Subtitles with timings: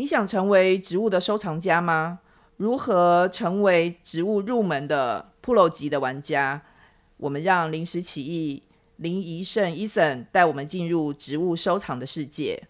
[0.00, 2.20] 你想成为植物的收藏家吗？
[2.56, 6.62] 如何成为植物入门的 Pro 级的玩家？
[7.18, 8.62] 我们让临时起意
[8.96, 12.62] 林怡胜 Eason 带我们进入植物收藏的世界。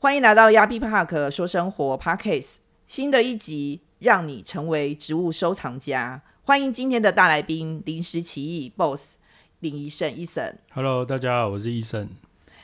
[0.00, 2.56] 欢迎来到亚比 Park 说生活 Parkcase
[2.88, 6.22] 新的一集，让你成为植物收藏家。
[6.42, 9.18] 欢迎今天的大来宾临时起意 Boss
[9.60, 10.54] 林怡胜 Eason。
[10.72, 12.08] Hello，大家好，我是医生。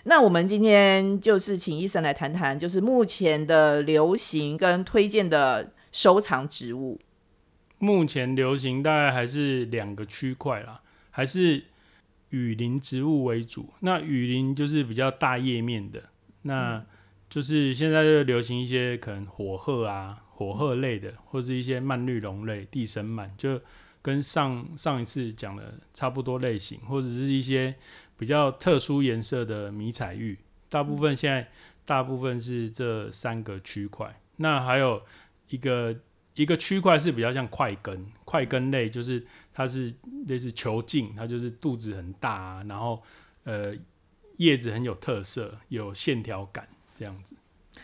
[0.05, 7.01] 那我们今天就是请医生来谈谈，就是目前的流行跟推荐的收藏植物。
[7.79, 11.65] 目前流行大概还是两个区块啦，还是
[12.31, 13.71] 雨林植物为主。
[13.81, 16.05] 那雨林就是比较大叶面的，
[16.43, 16.85] 那
[17.29, 23.61] 就是现在就流行一些可能火鹤啊、火鹤类的，或是一些蔓绿绒类、地生蔓，就
[24.03, 27.75] 跟上上一次讲的差不多类型，或者是一些
[28.19, 30.39] 比较特殊颜色的迷彩玉。
[30.69, 31.49] 大部分现在
[31.87, 35.03] 大部分是这三个区块，那还有
[35.49, 35.97] 一个。
[36.35, 39.93] 一个区块是比较像块根，块根类就是它是
[40.27, 43.03] 类似球茎，它就是肚子很大啊，然后
[43.45, 43.75] 呃
[44.39, 47.35] 叶子很有特色，有线条感这样子。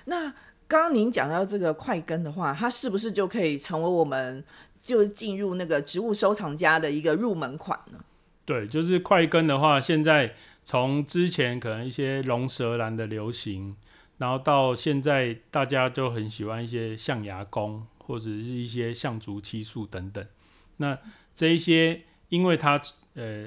[0.06, 0.32] 那
[0.66, 4.42] 刚刚您讲到这个块根的话，它是不是就可以成为我们
[4.88, 7.98] 就是进入那个植物收藏家的一个入门款呢？
[8.44, 13.76] 对，就是块根的话，现在从之前可能一些龙舌兰的流行，
[14.16, 17.86] 然后到现在大家就很喜欢一些象牙弓。
[18.08, 20.26] 或者是一些象足漆树等等，
[20.78, 20.98] 那
[21.34, 22.80] 这一些，因为它
[23.12, 23.46] 呃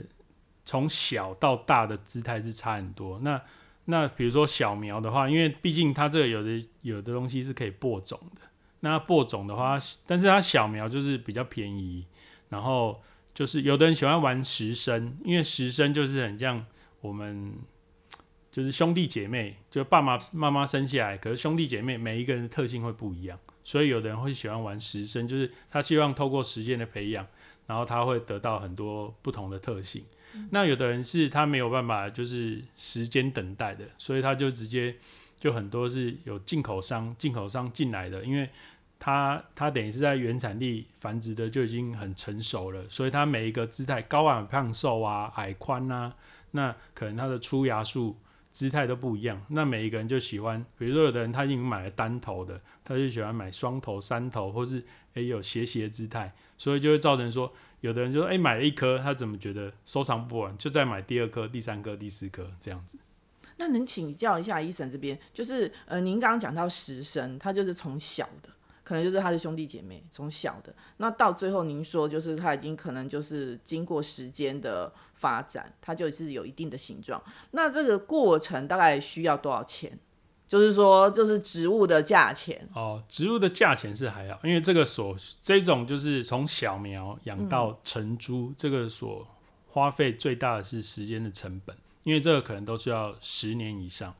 [0.63, 3.19] 从小到大的姿态是差很多。
[3.21, 3.41] 那
[3.85, 8.41] 那比如说小苗的话，因为毕竟它这个有的有的东西是可以播种的，
[8.81, 12.05] 那播种的话，但是它小苗就是比较便宜。
[12.49, 13.01] 然后
[13.33, 16.65] 就是有的人喜欢玩实生，因为实生就是很像
[16.99, 17.53] 我们
[18.51, 23.39] 就是兄弟姐妹，就爸妈妈妈生下来，可是兄弟姐妹每一个人的特性会不一样。
[23.63, 27.25] 所以有的人会喜欢玩时生，就是他希望透过时间的培养，
[27.67, 30.03] 然后他会得到很多不同的特性。
[30.49, 34.95] 那有的人是他没有办法，就是时间等待的，所以他就直接
[35.41, 38.49] 就很多是有进口商，进口商进来的，因为
[38.97, 46.15] 它它等于是在原产地繁殖的就已经很成熟了，所以它每一个姿态高矮胖瘦啊，矮宽啊，
[46.51, 48.15] 那可能它的出芽数。
[48.53, 62.97] 姿态都不一样，那每一个人就喜欢，比如说有的人他已经买了单头的，他就喜欢买双头、三头，或是诶有斜斜姿态，所以就会造成说，有的人就说诶买了一颗，他怎么觉得收藏不完，就再买第二颗、第三颗、第四颗这样子。
[63.61, 68.49] 那能请教一下医生这边，就是呃您刚刚讲到实生，他就是从小的，
[68.83, 74.91] 可能就是他的兄弟姐妹从小的，那到最后您说就是他已经可能就是经过时间的。
[75.21, 79.95] 发展它就是有一定的形状，那这个过程大概需要多少钱？
[80.47, 82.99] 就是说，就是植物的价钱哦。
[83.07, 89.27] 植物的价钱是还好，因为这个所这种就是从小苗养到成株，这个所
[89.67, 94.13] 花费最大的是时间的成本，因为这个可能都需要十年以上。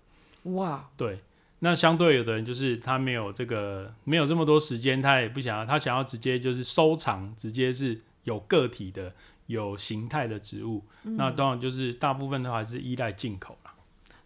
[0.44, 1.20] 哇，对。
[1.60, 9.14] 那相对有的人就是他没有这个没有这么多时间，他也不想要，他想要直接就是收藏，直接是有个体的。
[9.48, 13.72] 有形态的植物，那当然就是大部分都还是依赖进口了。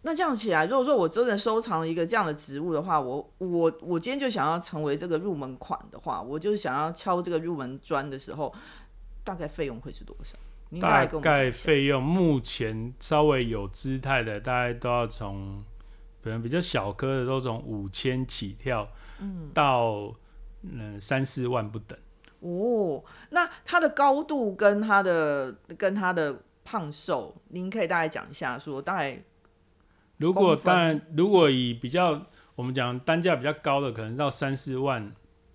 [0.02, 8.54] 那这样起来，如果说我真的收藏了一个这样的植物的话，我我我今天就想要成为这个入门款的话，我就是想要敲这个入门砖的时候，
[9.24, 10.38] 大概费用会是多少？
[10.80, 15.62] 大概费用目前稍微有姿态的，大概都要从
[16.22, 18.88] 可能比较小颗的都从五千起跳，
[19.20, 20.12] 嗯，到
[20.62, 21.96] 嗯三四万不等。
[22.40, 29.22] 哦，那它的高度跟它的跟它的胖瘦，您可以大概讲一下，说大概。
[30.18, 35.14] 如果当然，如果以比较我们讲单价比较高的，可能到三四万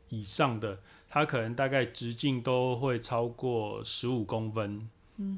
[0.10, 0.80] 以上的，
[1.10, 4.90] 它可能大概直径都会超过十五公分。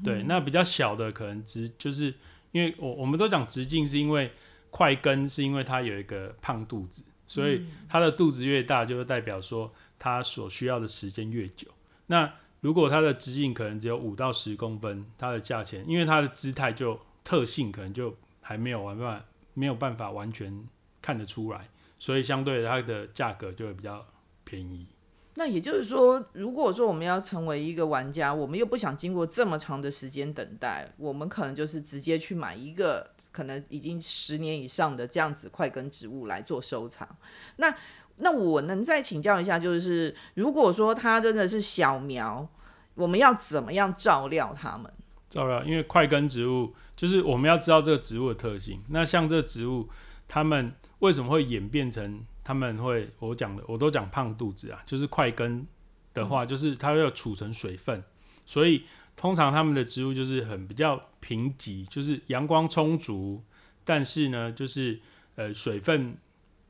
[0.02, 2.14] 对，那比较小的可能直就是
[2.52, 4.32] 因为我我们都讲直径，是因为
[4.70, 9.72] 块根是因为它有一个胖肚子，所以它的肚子越大，就是代表说。
[9.96, 11.68] 它所需要的时间越久，
[12.08, 12.30] 那
[12.60, 20.68] 如果它的直径可能只有五到十公分，它的价钱，因为它的姿态就特性可能就还没有完办法，没有办法完全
[21.00, 24.04] 看得出来，所以相对它的价格就会比较
[24.44, 24.86] 便宜。
[25.36, 37.08] 那也就是说，如果说我们要成为一个玩家，我们又不想经过这么长的时间等待，我们可能就是直接去买一个可能已经十年以上的这样子块根植物来做收藏。
[37.56, 37.74] 那
[38.18, 42.48] 那我能再请教一下，就是如果说它真的是小苗，
[42.94, 44.88] 我们要怎么样照料它们？
[45.28, 48.80] 照料，因为块根植物就是我们要知道这个植物的特性。
[48.90, 49.88] 那像这植物，
[50.28, 55.66] 它们为什么会演变成他们会我讲的我都讲胖肚子啊，就是块根
[56.12, 58.04] 的话，就是它要储存水分，
[58.44, 58.84] 所以
[59.16, 63.42] 通常他们的植物就是很比较贫瘠，就是阳光充足，
[63.82, 65.00] 但是呢，就是
[65.36, 66.18] 呃水分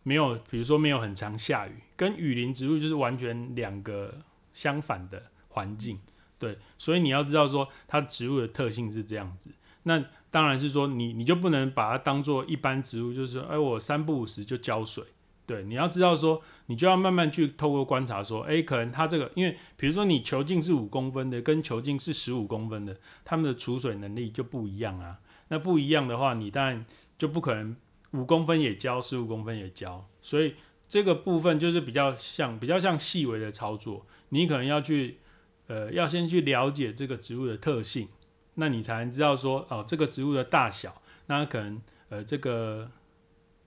[0.04, 4.22] 没有，比如说没有很常下雨，跟雨林植物就是完全两个
[4.52, 5.98] 相反的环境。
[6.38, 9.50] 对，所以你要知道说它植物的特性是这样子。
[9.84, 15.04] 那当然是说你你就不能把它当做一般植物，就是说，哎，我三不五时就浇水。
[15.46, 25.18] 对，你要知道说，你就要慢慢去透过观察说，哎，可能它这个，因为比如说你球径是五公分的，跟球径是十五公分的，它们的储水能力就不一样啊。
[25.48, 26.86] 那不一样的话，你当然
[27.18, 27.76] 就不可能
[28.12, 30.08] 五公分也浇，十五公分也浇。
[30.20, 30.54] 所以
[30.88, 35.18] 这个部分就是比较像比较像细微的操作，你可能要去。
[35.66, 38.08] 呃，要先去了解这个植物的特性，
[38.56, 41.80] 那你才能知道说，哦，这个植物的大小，那可能
[42.10, 42.90] 呃，这个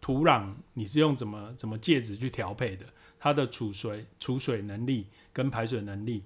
[0.08, 2.86] 土壤你是用怎么怎么介质去调配的，
[3.20, 6.24] 它的储水储水能力跟排水能力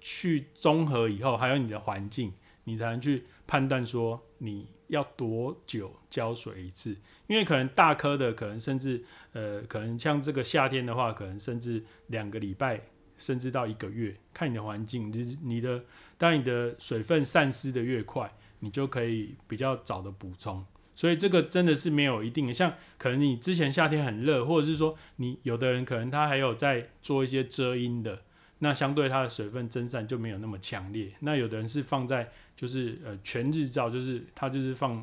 [0.00, 2.32] 去综合以后，还有你的环境，
[2.64, 6.96] 你才能去判断说你要多久浇水一次，
[7.26, 12.80] 因为可能大颗的，可能甚至呃，可能像这个夏天的话，可能甚至两个礼拜。
[13.18, 15.84] 甚至到一个月，看你的环境，你你的
[16.16, 20.64] 当你的水分散失的越快，你就可以比较早的补充。
[21.00, 28.22] 所以这个真的是没有一定的，像可能你之前夏天很热，或者是说你有的人可能他还有在做一些遮阴的，
[28.58, 31.10] 那相对它的水分蒸散就没有那么强烈。
[31.20, 35.02] 那有的人是放在就是呃全日照，就是他就是放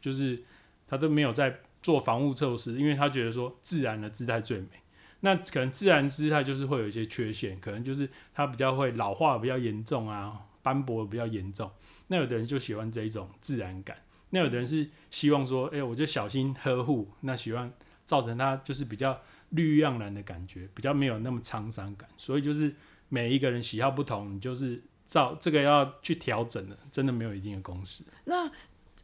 [0.00, 0.40] 就是
[0.86, 4.68] 他都没有在做防护措施，因为他觉得说自然的姿态最美。
[5.18, 11.68] 那可能自然姿态就是会有一些缺陷，可能就是它比较会老化比较严重啊，斑驳比较严重。
[12.06, 13.96] 那有的人就喜欢这一种自然感，
[14.34, 17.72] 那有的人是希望说，哎，我就小心呵护，那喜欢
[18.04, 19.20] 造成它就是比较
[19.50, 22.08] 绿意盎然的感觉，比较没有那么沧桑感。
[22.16, 22.74] 所以就是
[23.08, 28.02] 每一个人喜好不同，你就是照这个要去调整的，真的没有一定的公式。
[28.24, 28.50] 那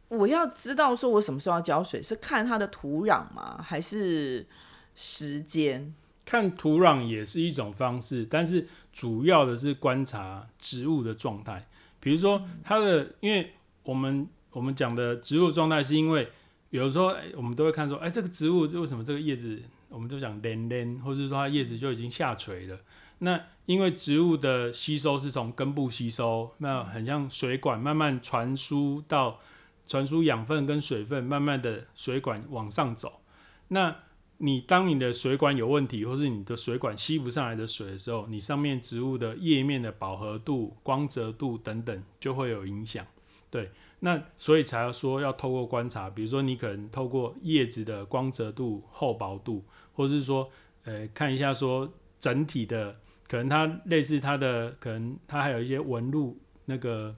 [0.09, 3.63] 我要知道说我什么时候要浇水，是看它的土壤吗？
[3.65, 4.45] 还是
[4.93, 5.95] 时间？
[6.25, 11.69] 看土壤也是一种方式，但是主要的是观察植物的状态。
[12.01, 13.53] 比如说它的，因为
[13.83, 16.29] 我们我们讲的植物状态，是因为
[16.69, 22.79] 有时候我们都会看说，哎，这个植物为什么这个叶子，我们都讲连连，或者说它叶子就已经下垂了。
[23.19, 29.39] 那因为植物的吸收是从根部吸收，那很像水管慢慢传输到
[29.85, 33.21] 传输养分跟水分，慢慢的水管往上走，
[33.69, 33.95] 那。
[34.43, 43.05] 你当你的水管有问题，或是你的水管吸不上来的水的时候，你上面植物的叶面的饱和度、光泽度等等就会有影响。
[43.51, 43.69] 对，
[43.99, 49.63] 那所以才要说要透过观察，比如说你可能透过叶子的光泽度、厚薄度，
[49.93, 50.49] 或者是说，
[50.85, 52.95] 呃，看一下说整体的，
[53.27, 57.13] 可能它类似它的，可能它还有一些纹路，那个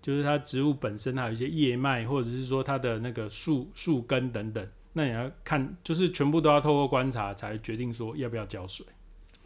[0.00, 4.66] 就是它植物本身还有一些叶脉，或者是说它的那个树树根等等。
[4.94, 8.86] 那你要看，就是全部都要透过观察才决定说要不要浇水。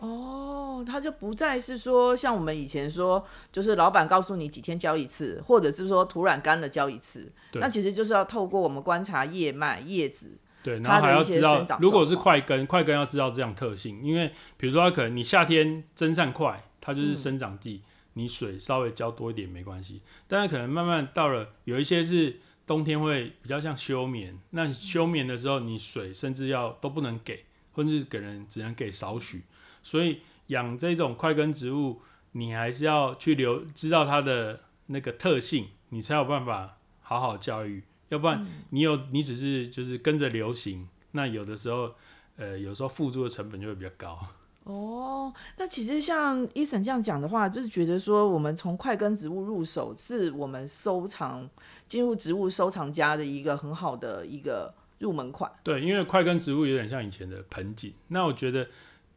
[0.01, 7.31] 哦，它就不再是说像我们以前说，就是老板告诉你几天浇一次，或者是说土壤干了浇一次。
[7.55, 10.39] 那其实就是要透过我们观察叶脉、叶子。
[10.63, 17.83] 对，然后还要知道，如果是快根，快根要知道这样特性，因为比如说它可能你夏天蒸散快，它就是生长季，
[18.15, 20.03] 你水稍微浇多一点没关系。
[20.27, 22.41] 但是可能慢慢到了有一些是。
[22.67, 29.43] 冬天会比较像休眠，那休眠的时候，你水甚至要都不能给，或者是给人只能给少许。
[29.83, 32.01] 所以养这种块根植物，
[32.33, 37.83] 你还是要去留知道它的那个特性，你才有办法好好教育。
[38.09, 41.95] 要不然你有你只是就是跟着流行，那有的时候
[42.37, 44.19] 呃有时候付出的成本就会比较高。
[44.65, 51.49] 哦，那其实像医生这样讲的话，就是觉得说，我们从快根植物入手，是我们收藏
[51.89, 55.51] 进入植物收藏家的一个很好的一个入门款。
[55.65, 58.69] 对，因为快根植物有点像以前的盆景，那我觉得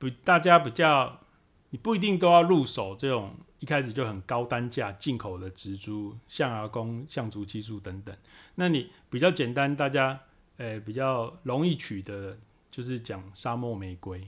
[0.03, 1.21] 不，大家比较，
[1.69, 8.13] 你不一定都要入手这种一开始就很高单价进口的植株，象牙公、象足七树等等。
[8.55, 10.19] 那你比较简单，大家
[10.57, 12.37] 诶比较容易取的，
[12.69, 14.27] 就是讲沙漠玫瑰。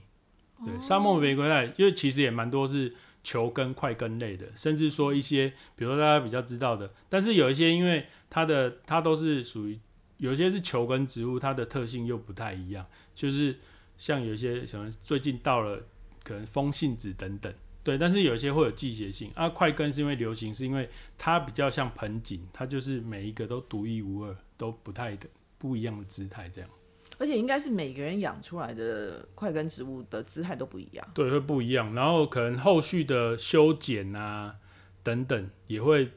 [0.64, 9.78] 对，沙漠玫瑰类，因为其实也蛮多是球根、块根类的，甚至说一些，比如说大家比较知道的，但是有一些，因为它的它都是属于
[10.16, 13.58] 有一些是球根植物，它的特性又不太一样，就是
[13.98, 15.80] 像有一些什么最近到了
[16.22, 26.68] 可能风信子等等，对，但是有一些会有季节性啊，快根是因为流行，是因为它比较像盆景，它就是每一个都独一无二，都不太的不一样的姿态这样。
[27.18, 31.06] 而且应该是每个人养出来的快根植物的姿态都不一样。
[31.14, 31.94] 对，会不一样。
[31.94, 34.56] 然后可能后续的修剪啊
[35.02, 36.10] 等等，也会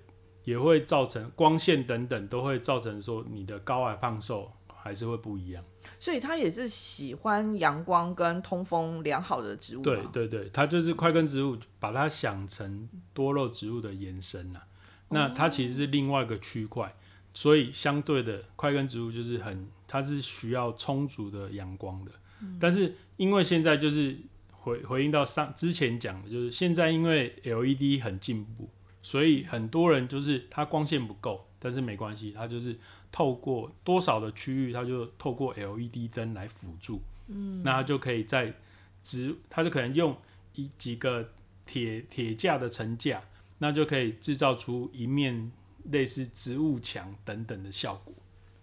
[0.44, 5.64] 也会造成光线等等，都会造成说你的高矮胖瘦还是会不一样。
[6.00, 9.82] 所以它也是喜欢阳光跟通风良好的植物。
[9.82, 14.62] 对对对，它就是块根植物，把它想成多肉植物的延伸呐。
[15.10, 16.96] 那它其实是另外一个区块，
[17.34, 22.12] 所以相对的块根植物就是很，它是需要充足的阳光的。
[22.60, 24.18] 但是因为现在就是
[24.52, 28.70] 回回应到上之前讲的，就是现在因为 LED 很进步，
[29.02, 32.78] 所以很多人就是它光线不够，但是没关系，它就是
[33.12, 37.02] 透过多少的区域，它就透过 LED 灯来辅助。
[37.28, 38.54] 嗯，那它就可以在
[39.02, 40.16] 植，它就可能用
[40.56, 41.30] 一几个
[41.66, 43.22] 铁铁架的层架。
[43.62, 45.52] 那就可以制造出一面
[45.92, 48.14] 类似植物墙等等的效果。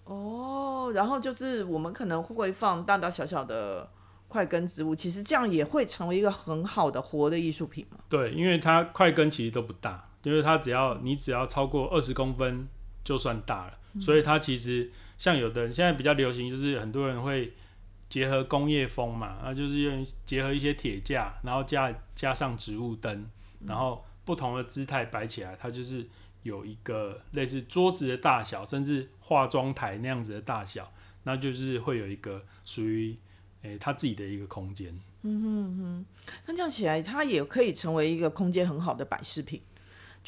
[0.05, 3.91] 哦，然后就是我们可能会放大大小小的
[4.27, 7.99] 块根植物，其实这样也会成为一个很好的活的艺术品嘛。
[8.09, 12.67] 对，因为它块根其实都不大，就是它只要你只要超过二十公分
[13.05, 17.53] 就算大了，所以它其实像有的人现在比较流行，就是很多人会
[18.09, 23.29] 结合工业风嘛，那就是用结合一些铁架，然后加加上植物灯，
[23.67, 24.05] 然后。
[24.27, 26.05] 不同的姿态摆起来，它就是
[26.43, 33.17] 有一个类似桌子的大小，甚至化妆台那样子的大小，那就是会有一个属于
[33.63, 34.99] 诶他自己的一个空间。
[35.23, 36.07] 嗯哼哼，
[36.45, 39.63] 那这样起来，它也可以成为一个空间很好的摆饰品。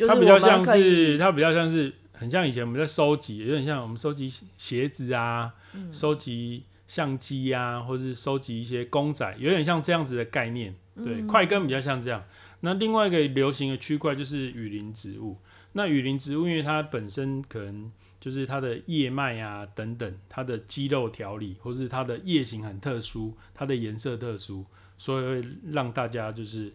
[0.06, 5.54] 它比较像是，它比较像是，很像以前我们在收集，有点像我们收集鞋子啊，
[5.92, 10.75] 收集相机啊，或是收集一些公仔，有点像这样子的概念。
[10.96, 12.25] 对，快根比较像这样。
[12.60, 15.37] 那另外一个流行的区块就是雨林植物。
[15.75, 26.72] 那雨林植物因为它本身可能就是它的叶脉啊等等，它的肌肉调理，或是它的叶形很特殊，它的颜色特殊，所以会让大家就是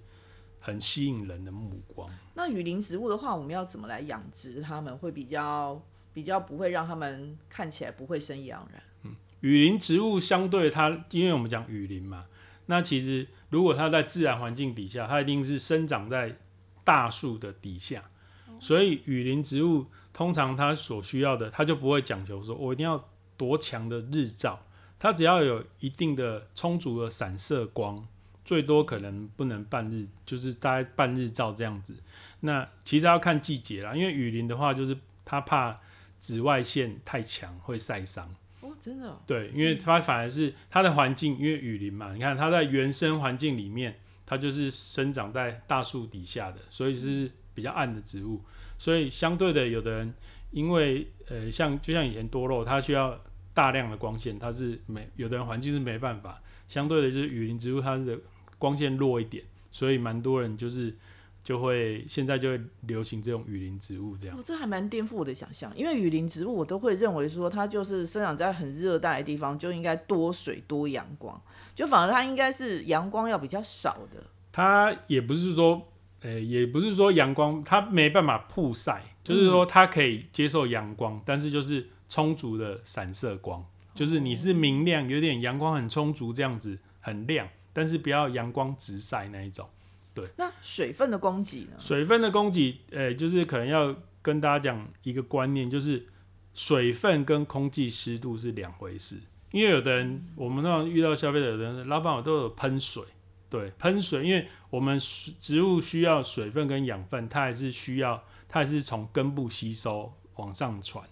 [0.65, 2.09] 很吸引人的目光。
[2.35, 8.81] 那雨林植物的话，我们要怎么来养殖它们，会比较比较不会让它们看起来不会生意盎然？
[9.03, 12.27] 嗯，雨林植物相对它，因为我们讲雨林嘛。
[12.67, 16.37] 那其实，如果它在自然环境底下，它一定是生长在
[16.85, 18.09] 大树的底下，
[18.57, 24.65] 所以雨林植物通常它所需要的，它就不会讲求说我一定要多强的日照，
[24.97, 28.07] 它只要有一定的充足的散射光，
[28.43, 31.95] 最多可能不能半日，就是大概半日照这样子。
[32.41, 35.79] 那其实要看季节啦，因为雨林的话，就是它怕
[36.19, 38.35] 紫外线太强会晒伤。
[38.61, 48.41] 哦真的对，因为它反而是它的环境，因为雨林嘛，你看它在原生环境里面，它就是生长在大树底下的，所以是比较暗的植物。
[48.77, 50.13] 所以相对的，有的人
[50.51, 53.17] 因为呃，像就像以前多肉，它需要
[53.53, 56.41] 大量的光线，它是没有的人环境是没办法。
[56.67, 58.19] 相对的，就是雨林植物，它的
[58.57, 60.95] 光线弱一点，所以蛮多人就是。
[61.43, 65.69] 就会现在就会流行这种雨林植物这样，这还蛮颠覆我的想象。
[65.75, 71.37] 因为雨林植物我都会认为说它就是生长在很热带的地方，就应该多水多阳光，
[71.75, 74.23] 就反而它应该是阳光要比较少的。
[74.53, 75.85] 它也不是说，
[76.21, 83.65] 呃，也不是说阳光它没办法曝晒，就是说它可以接受阳光，但是就是充足的散射光，
[83.95, 89.67] 就是你是明亮，有点阳光很充足这样子，很亮，但是不要阳光直晒那一种。
[90.13, 91.71] 对，那水分的供给呢？
[91.79, 96.05] 水分的供给，呃，就是可能要跟大家讲一个观念，就是
[96.53, 99.17] 水分跟空气湿度是两回事。
[99.49, 103.03] 因为有的人，我们那遇到消费者，有人老板我都有喷水，
[103.49, 111.03] 对，喷水，因为我们植物需要水分跟养分，它还是需要，它还是从根部吸收往上传。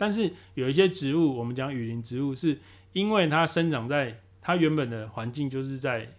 [0.00, 2.58] 但是有一些植物，我们讲雨林植物，是
[2.94, 6.16] 因为它生长在它原本的环境，就是在。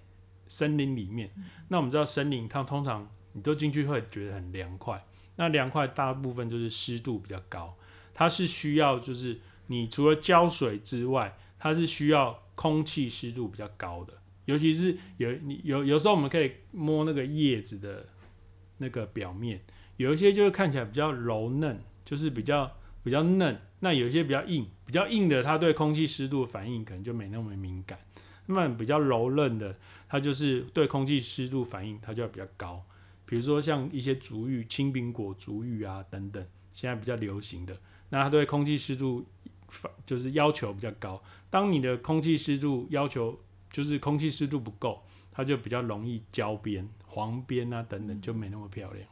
[0.54, 1.32] 森林里面，
[1.70, 5.02] 那我们知道森林它通常你都进去会觉得很凉快，
[5.38, 7.74] 那凉快大部分就是湿度比较高，
[8.14, 14.12] 它是需要就是你除了浇水之外，它是需要空气湿度比较高的，
[14.44, 18.10] 尤其是有你有有时候我们可以摸那个叶子的
[18.80, 19.62] 那个表面，
[19.96, 22.70] 有一些就是看起来比较柔嫩，就是比较
[23.06, 28.00] 比较嫩，那有一些比较硬，比较硬的它对空气湿度反应可能就没那么敏感。
[28.48, 29.78] 那么比较柔韧的，
[30.10, 32.84] 它就是对空气湿度反应，它就要比较高。
[33.26, 37.78] 比如说像一些竹芋、青苹果竹芋啊等等，现在比较流行的，
[38.10, 39.26] 那它对空气湿度
[39.68, 41.22] 反就是要求比较高。
[41.50, 43.40] 当你的空气湿度要求
[43.72, 49.08] 就是空气湿度不够，它就比较容易焦边、黄边啊等等，就没那么漂亮。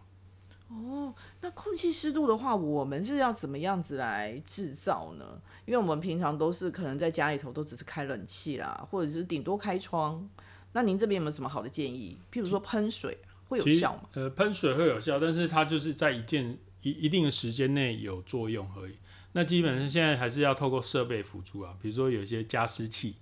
[0.69, 5.41] 哦，那空气湿度的话，我们是要怎么样子来制造呢？
[5.65, 10.29] 因为我们平常都是可能在家里头都只是开冷气啦，或者是顶多开窗。
[10.73, 12.17] 那您这边有没有什么好的建议？
[12.31, 14.03] 譬如说喷水会有效吗？
[14.13, 18.93] 呃，喷水会有效，但是它就是在一件一一定的时间内有作用而已。
[19.31, 23.15] 那基本上现在还是要透过设备辅助啊，比如说有一些加湿器，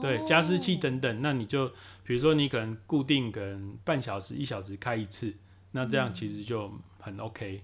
[0.00, 1.22] 对，加湿器等等。
[1.22, 1.68] 那你就
[2.04, 5.32] 比如说你可能固定可能半小时、一小时开一次，
[5.72, 7.62] 那这样其实就很 OK。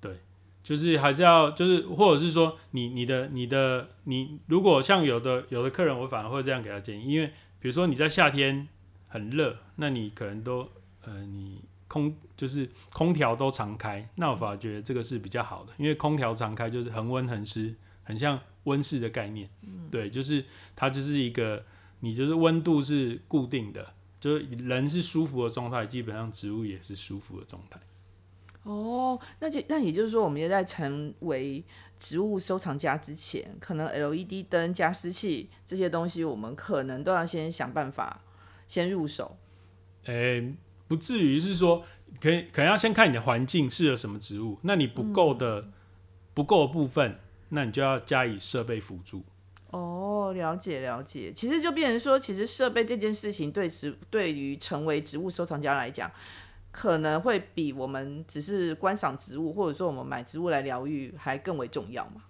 [0.00, 0.20] 对，
[0.62, 7.32] 就是还是要就是或者是说你你的你的你如果像有的有的客人，我反而会这样给他建议，因为。
[7.62, 8.66] 比如说你在夏天
[9.06, 10.66] 很热，那你可能都
[11.04, 19.50] 呃你空就是空调都常开，那我反而觉得这个是比较好的，因为空调常开就是恒温恒湿，很像温室的概念，
[19.90, 20.42] 对，就是
[20.74, 21.62] 它就是一个
[21.98, 27.80] 你就是温度是固定的，就是人是舒服的状态，基本上植物也是舒服的状态。
[28.62, 31.64] 哦，那就那也就是说，我们也在成为。
[32.00, 38.22] 植物收藏家之前，可能 LED 灯、加湿器这些东西，我们可能都要先想办法
[38.66, 39.36] 先入手。
[40.04, 40.54] 诶，
[40.88, 41.84] 不至于是说，
[42.18, 45.68] 可以可能要先看你的环境适合什么植物，那你不够的
[46.32, 47.18] 不够的部分，
[47.50, 49.22] 那你就要加以设备辅助。
[49.70, 56.10] 哦，了解了解，其实就变成说，其实设备这件事情对植对于成为植物收藏家来讲。
[56.72, 62.22] 可能会比我们只是观赏植物，或者说我们买植物来疗愈，还更为重要嘛？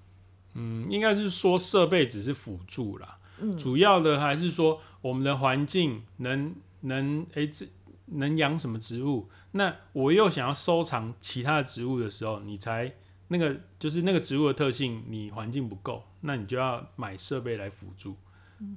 [0.54, 7.66] 嗯，应该是说设备只是辅助啦，嗯，主要的还是说我们的环境能能诶，这
[8.06, 9.28] 能养什么植物？
[9.50, 12.94] 那我又想要收藏其他的植物的时候，你才
[13.30, 18.16] 那个就是那个植物的特性，你环境不够，那你就要买设备来辅助。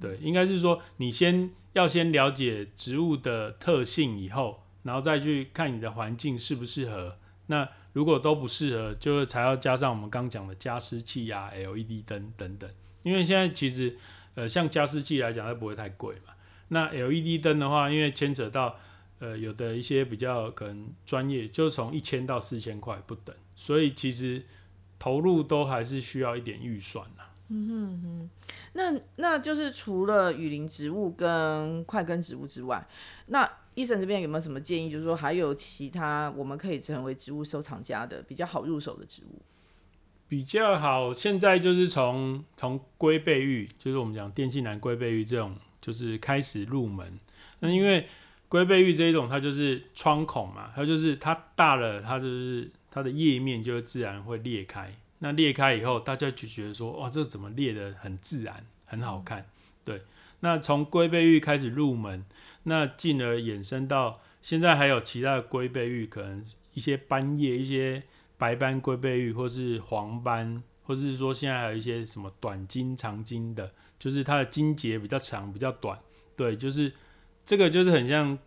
[0.00, 4.60] 对，应该是说你先要先了解植物的特性以后。
[4.84, 12.70] 然后再去看你的环境适不适合，那如果都不适合，就是才要加上我们刚讲的加湿器呀、LED 灯等等。
[13.02, 13.96] 因为现在其实，
[14.34, 16.34] 呃，像加湿器来讲，它不会太贵嘛。
[16.68, 18.76] 那 LED 灯的话，因为牵扯到，
[19.20, 24.42] 呃，有的一些比较可能专业，就从一千到四千块不等，所以其实
[24.98, 27.24] 投入都还是需要一点预算呐。
[27.48, 28.30] 嗯哼哼，
[28.72, 32.86] 那那就是除了雨林植物跟快根植物之外，
[33.26, 34.90] 那医生这边有没有什么建议？
[34.90, 39.42] 就是说还有其他我们可以成为植物收藏家的比较好入手的植物？
[40.26, 47.18] 比较好，现在就是从从龟背玉，就是我们讲电信蓝龟背玉这种，就是开始入门。
[47.60, 48.08] 那因为
[48.48, 54.94] 龟背玉这一种，它就是窗孔嘛，它就是它大了，它就是它的叶面就自然会裂开。
[55.18, 59.48] 那裂开以后，大家就觉得说，哇，这怎么裂的很自然，很好看。
[59.82, 60.02] 对，
[60.40, 62.24] 那从龟背玉开始入门，
[62.62, 68.04] 那进而衍生到现在还有其他的龟背玉，可能一些斑叶、一些
[68.38, 75.98] 白斑龟背玉，或是黄斑，或是说现在还有一些什么短茎、长茎的，就是它的茎节比较长、比较短。
[76.36, 76.92] 对，就是
[77.44, 78.38] 这个就是很像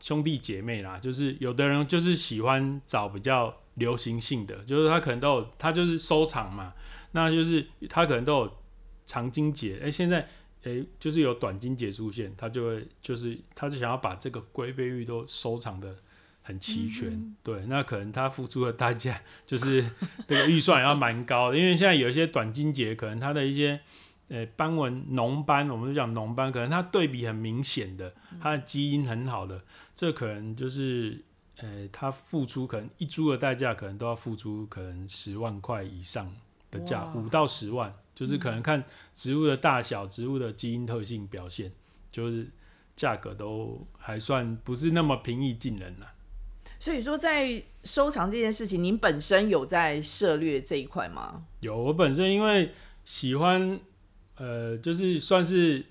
[0.00, 3.61] 兄弟姐妹啦，就是有的人就是喜欢找比较。
[3.74, 6.74] 流行性的，就是他可能都有，他就是收藏嘛，
[7.12, 8.58] 那就是他可能都有
[9.06, 10.28] 长茎节，哎，现在
[10.64, 15.96] 哎就是有短茎节出现，他就会就是他就想要把这个龟背玉都收藏的
[16.42, 19.82] 很齐全，对，那可能他付出的代价 就是
[20.28, 23.80] 这个预算要蛮高的，因为现在有一些短茎节，可能它的一些
[24.28, 31.24] 呃斑纹浓斑，我们就讲浓斑，可能它对比很明显的，它的基因很好的，这可能就是。
[31.62, 36.28] 呃，他付出可能一株的代价，可能都要付出可能十万块以上
[36.72, 41.70] 的价，五到十万，就是可能看植物的大小、植物的基因特性表现，
[42.10, 42.48] 就是
[42.96, 46.14] 价格都还算不是那么平易近人了。
[46.80, 51.44] 所以说，在收藏这件事情，您本身有在涉猎这一块吗？
[51.60, 52.72] 有，我本身因为
[53.04, 53.78] 喜欢，
[54.34, 55.84] 呃，就是算是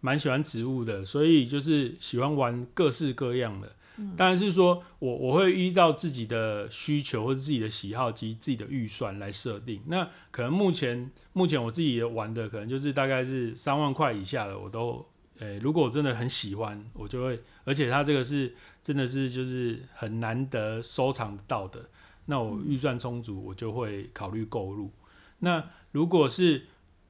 [0.00, 3.76] 蛮喜欢植物的，所以就是喜欢玩各式各样的。
[4.16, 9.82] 当然是说，我我会依照自己的需求或者自己的喜好及自己的预算来设定。
[9.86, 15.06] 那可能目前目前我自己玩的可能就是大概是三万块以下的，我都
[15.38, 21.88] 诶，如果我真的很喜欢，我就会，而且它这个是真的是就是很难得收藏到的，
[22.26, 24.92] 那我预算充足，我就会考虑购入。
[25.40, 26.66] 那如果是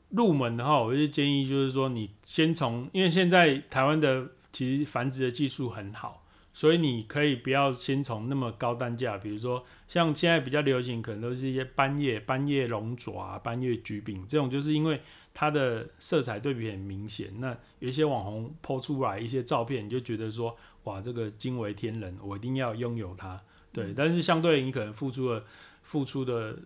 [0.08, 6.21] 入门的话，我就建议就是说，你先从，因为现在台湾的其实繁殖的技术很好。
[6.52, 15.00] 所以你可以不要先从那么高单价，比如说像现在比较流行，可能都是一些斑叶、斑叶龙爪、斑叶橘饼这种，就是因为
[15.32, 17.32] 它的色彩对比很明显。
[17.38, 23.40] 那有一些网红 po 出来一些照片，你就觉得说，哇，这个惊为天人，我一定要拥有它。
[23.72, 25.44] 对，但是相对你可能付出的
[25.82, 26.58] 付出的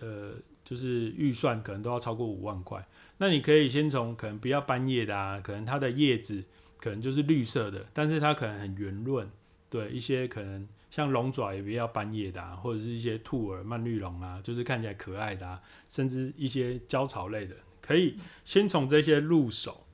[0.00, 2.86] 呃，就是预算可能都要超过五万块。
[3.18, 6.44] 那你可以先从可能不要斑叶的啊，可能它的叶子
[6.82, 9.30] 可能就是绿色的，但是它可能很圆润。
[9.70, 19.84] 对，一些可能像龙爪也不要斑叶的，啊，或者是一些兔耳、蔓绿龙啊，就是看起来可爱的啊，甚至一些椒草类的，可以先从这些入手。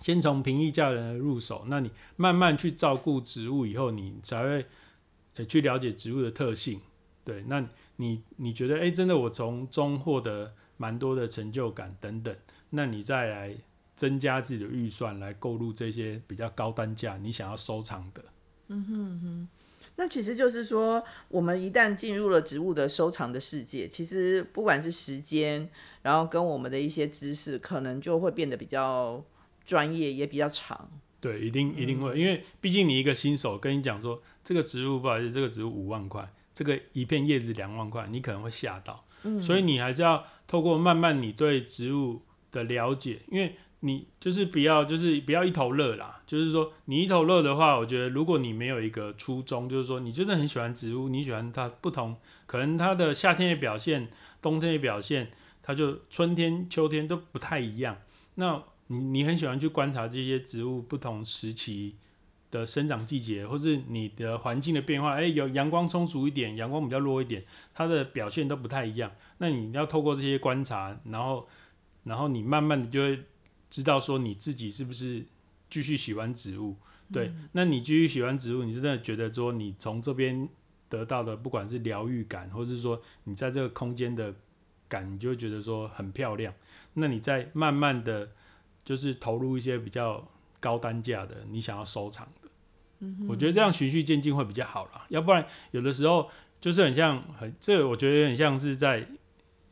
[0.00, 4.66] 先从平易近人入手，那你慢慢去照顾植物以后，你才会
[5.36, 6.80] 呃去了解植物的特性。
[7.22, 12.34] 对，那你你觉得哎，真的我从中获得蛮多的成就感等等，
[12.70, 13.58] 那你再来
[14.00, 18.24] 增加自己的预算来购入这些比较高单价你想要收藏的。
[18.68, 19.48] 嗯哼哼，
[19.96, 25.68] 那其实就是说，我们一旦进入了植物的收藏的世界，其实不管是时间，
[26.00, 29.22] 然后跟我们的一些知识，可能就会变得比较。
[29.66, 52.16] 专业也比较长，对，一定一定会，因为毕竟你一个新手跟你讲说这个植物不好意思，这个植物五万块，这个一片叶子两万块，你可能会吓到，嗯，所以你还是要透过慢慢你对植物的了解，因为你就是不要就是不要一头热啦，就是说你一头热的话，我觉得如果你没有一个初衷，就是说你真的很喜欢植物，你喜欢它不同，
[52.46, 55.30] 可能它的夏天的表现，冬天的表现，
[55.62, 57.98] 它就春天秋天都不太一样，
[58.36, 58.62] 那。
[58.92, 61.94] 你你很喜欢去观察这些植物不同时期
[62.50, 65.14] 的生长季节，或是你的环境的变化。
[65.14, 69.12] 哎，有阳光充足一点，阳光比较弱一点，它的表现都不太一样。
[69.38, 71.46] 那你要透过这些观察，然后
[72.02, 73.22] 然后你慢慢的就会
[73.70, 75.24] 知道说你自己是不是
[75.70, 76.76] 继续喜欢植物。
[77.10, 80.46] 对，那你继续喜欢植物，你真的觉得说你从这边
[80.90, 84.34] 得到的，不管是疗愈感，或是说你在这个空间的
[84.88, 86.52] 感，你就会觉得说很漂亮。
[86.94, 88.32] 那你再慢慢的。
[88.82, 90.26] 就是投入一些比较
[90.58, 92.48] 高单价的，你想要收藏的，
[93.00, 95.04] 嗯，我觉得这样循序渐进会比较好啦。
[95.10, 96.28] 要不然有的时候
[96.60, 99.06] 就是很像很这，我觉得很像是在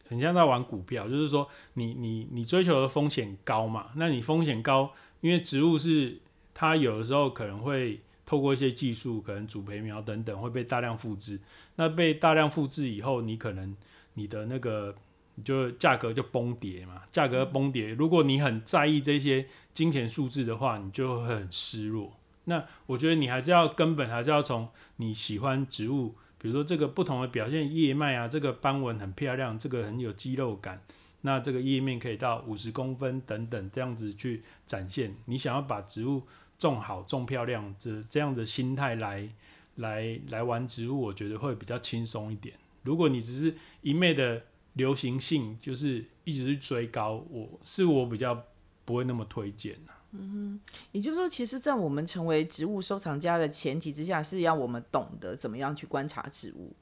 [0.08, 6.18] 很像在玩股票，就是说你你你追求的风险高嘛，那你风险高，因为植物是
[6.52, 11.38] 它有的时候可能会透过一些技术，可能主培苗等等会被大量复制，
[11.76, 13.76] 那被大量复制以后，你可能
[14.14, 14.94] 你的那个。
[15.44, 17.90] 就价格就崩跌嘛，价格崩跌。
[17.90, 22.12] 如果你很在意这些金钱数字的话，你就会很失落。
[22.46, 30.82] 那我觉得你还是要根本还是要从你喜欢植物，比如说这个不同的表现叶脉啊，这个斑纹很漂亮，这个很有肌肉感，
[31.22, 35.14] 那这个叶面可以到五十公分等等这样子去展现。
[35.26, 36.22] 你想要把植物
[36.58, 39.28] 种好种漂亮，这这样的心态来
[39.76, 42.54] 来来玩植物，我觉得会比较轻松一点。
[42.82, 44.42] 如果你只是一昧的。
[44.74, 48.44] 流行性就是一直去追高，我是我比较
[48.84, 49.74] 不会那么推荐
[50.12, 56.74] 嗯哼，也就是说，其实，在我们成为植物收藏家的前提之下，是要我们懂得怎么样去观察植物。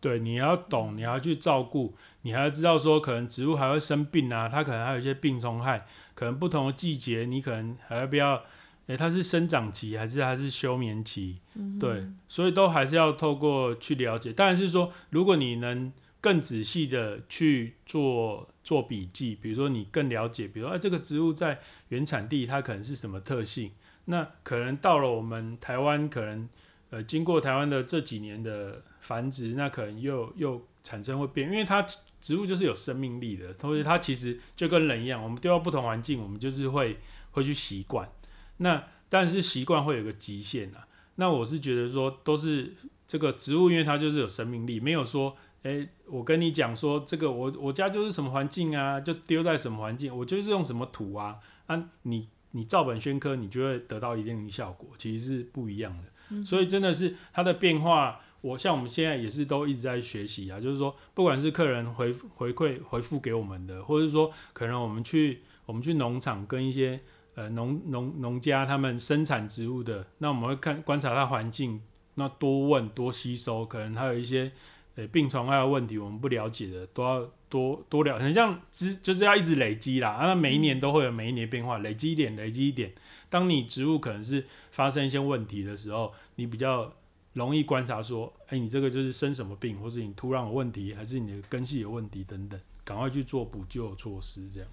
[0.00, 8.42] 对，你要懂，你要去照顾，你还要知道说，可能植物还会生病啊，它可能还有一些病虫害，可能不同的季节，你可能还要不要？
[8.86, 11.40] 诶，它是生长期还是还是休眠期？
[11.80, 14.32] 对，所以都还是要透过去了解。
[14.32, 15.92] 当然是说，如果你能。
[16.24, 23.70] 更仔细的去做做笔记，比如说你更了解，比如说哎，这个植物在原产地它可能是什么特性？
[24.06, 26.48] 那可能到了我们台湾，可能
[26.90, 31.84] 呃经过台湾的这几年的繁殖，那可能又又产生会变，因为它
[32.20, 36.98] 植物就是有生命力的，同时它其实就跟人一样，我们丢到不同环境，我们就是会
[37.32, 38.10] 会去习惯。
[38.56, 40.88] 那但是习惯会有个极限啊。
[41.16, 42.74] 那我是觉得说，都是
[43.06, 45.36] 这个植物，因为它就是有生命力，没有说。
[45.64, 56.44] 诶，我跟你讲说，这个我我家就是什么环境啊，就丢在什么环境，我就是用什么土啊，啊，你你照本宣科，你就会得到一定的效果，其实是不一样的。
[56.44, 67.00] 所以真的是它的变化，我像我们现在也是都一直在学习啊，就是说，不管是客人回回馈回复给我们的，或者是说可能我们去我们去农场跟一些
[67.36, 71.80] 呃农农农家他们生产植物的，那我们会看观察它环境，
[72.16, 74.52] 那多问多吸收，可能还有一些。
[74.96, 80.18] 诶，病虫害的问题，我们不了解的都要多多了，很像植就是要一直累积啦。
[80.22, 82.92] 那每一年都会有每一年变化，累积一点，累积一点。
[83.28, 86.94] 当你植物可能是发生一些问题的时候，你比较
[87.32, 94.48] 容易观察说，哎，你这个就是生什么病，或是你土壤有问题，还是你的根系有问题等等，赶快去做补救措施。
[94.48, 94.68] 这样。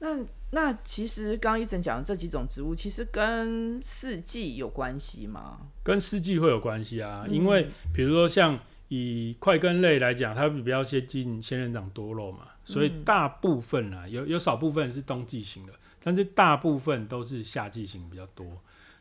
[0.00, 0.18] 那
[0.50, 5.60] 那其实刚刚医生讲的这几种植物，其实跟四季有关系吗？
[5.84, 8.58] 跟四季会有关系啊，因为比如说像。
[8.88, 15.72] 以块根类来讲，它比较接近仙人掌多肉嘛，所以大部分啊，有有少部分是冬季型的，
[16.02, 18.46] 但是大部分都是夏季型比较多。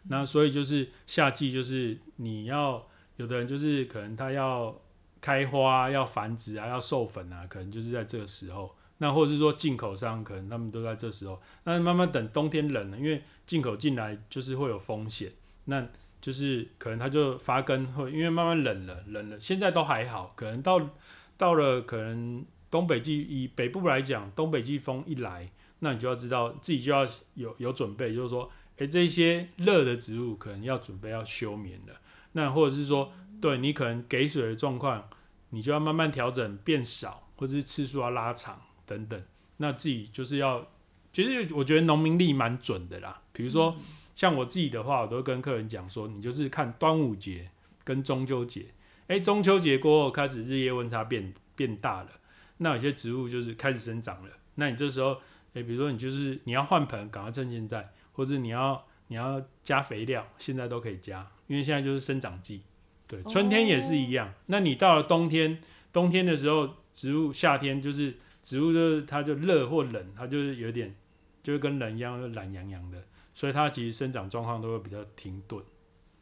[0.10, 4.74] 那所以就是夏季就是你要有的人就是可能他要
[5.20, 8.74] 开花、要繁殖啊、要授粉啊，可能就是在这个时候。
[9.00, 15.32] 那或者是说进口商可能他们都在这时候，那慢慢等冬天冷了，因为进口进来就是会有风险，
[15.66, 15.88] 那
[16.20, 20.90] 就是可能它就发根会，因为慢慢冷了，冷了，现在都还好，可能到
[21.38, 32.02] 到了可能东北季以北部来讲，东北季风一来，那你就要知道自己就要有有准备，就是说，诶，这些热的植物可能要准备要休眠了，
[32.34, 35.10] 那或者是说，对你可能给水的状况，
[35.50, 38.62] 你就要慢慢调整变少，或者是次数要拉长。
[38.88, 39.22] 等等，
[39.58, 40.66] 那自己就是要，
[41.12, 43.22] 其实我觉得农民力蛮准的啦。
[43.34, 43.76] 比如说
[44.18, 47.52] 像我自己的话，我都跟客人讲说，你就是看端午节
[47.84, 48.66] 跟中秋节，
[49.10, 52.10] 诶，中秋节过后开始日夜温差变变大了，
[52.58, 55.22] 那有些植物就是开始生长了，那你这时候，
[55.54, 62.64] 诶，比如说你就是你要换盆，赶快趁现在，或者你要你要加肥料，现在都可以加，因为现在就是生长季，
[63.06, 64.34] 对，春天也是一样。
[64.48, 65.62] 那你到了冬天，
[65.94, 68.16] 冬天的时候，植物夏天就是。
[68.44, 70.96] 植物就是它就热或冷，它就是有点，
[71.44, 73.04] 就是跟人一样懒洋洋的，
[73.38, 75.64] 所以它其实生长状况都会比较停顿。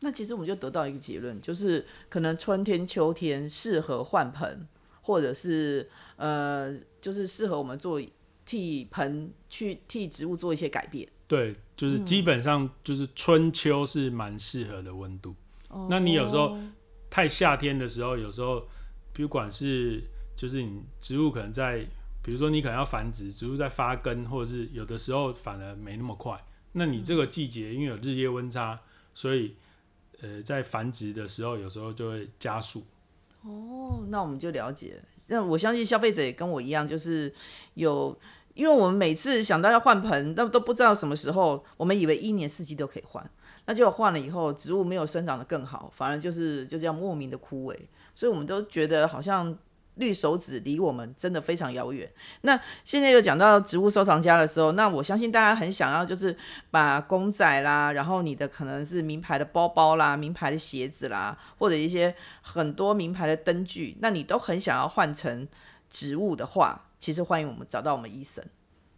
[0.01, 4.67] 那其实我们就得到一个结论，就是可能春天、秋天适合换盆，
[4.99, 8.01] 或者是呃，就是适合我们做
[8.43, 11.07] 替盆去替植物做一些改变。
[11.25, 15.33] 对，就是基本上就是春秋是蛮适合的温度。
[15.89, 16.57] 那你有时候
[17.09, 18.67] 太夏天的时候，有时候
[19.13, 20.03] 不管是
[20.35, 21.87] 就是你植物可能在
[22.21, 26.37] 比如说，你可能要繁殖，植物在发根，或者是有的时候反而没那么快。
[26.77, 28.77] 那你这个季节因为有日夜温差，
[29.13, 29.55] 所以
[30.21, 32.83] 呃，在繁殖的时候有时候就会加速。
[33.43, 35.01] 哦，那我们就了解。
[35.29, 37.33] 那我相信消费者也跟我一样，就是
[37.75, 38.17] 有，
[38.53, 43.27] 因为我们每次想到要换盆，那都不知道什么时候，我们以为一年四季都可以换，
[43.67, 47.77] 那就换了以后，植物没有生长的更好，反而就是就这样莫名的枯萎，
[48.13, 49.57] 所以我们都觉得好像。
[49.95, 52.09] 绿手指离我们真的非常遥远。
[52.41, 56.35] 那现在又讲到植物收藏家的时候，那我相信大家很想要，就是
[56.71, 65.47] 把公仔啦，然后你的可能是名牌的包包啦、名牌的鞋子啦，或者一些很多名牌的灯具，那你都很想要换成
[65.89, 68.43] 植物的话，其实欢迎我们找到我们医生。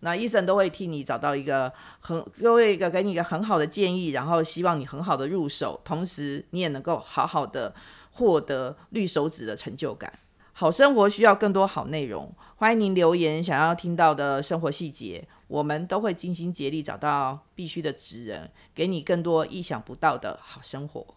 [0.02, 7.74] 那医生都会替你找到一个很，都会一个给你一个很好的建议，然后希望你很好的入手，同时你也能够好好的
[8.12, 10.14] 获得绿手指的成就感。
[10.60, 21.17] 好生活需要更多好内容，欢迎您留言想要听到的生活细节，我们都会尽心竭力找到必须的职人，给你更多意想不到的好生活。